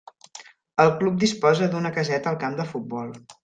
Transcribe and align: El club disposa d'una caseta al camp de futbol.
El 0.83 0.89
club 1.03 1.21
disposa 1.25 1.69
d'una 1.77 1.95
caseta 2.01 2.33
al 2.35 2.43
camp 2.47 2.61
de 2.63 2.67
futbol. 2.75 3.17